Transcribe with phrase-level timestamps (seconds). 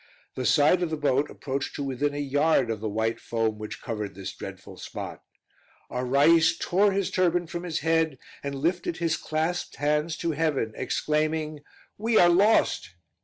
[0.33, 3.83] The side of the boat approached to within a yard of the white foam which
[3.83, 5.21] covered this dreadful spot.
[5.91, 10.73] Our rais tore his turban from his head, and lifted his clasped hands to Heaven,
[10.75, 11.59] exclaiming,
[11.99, 12.95] "We are lost!"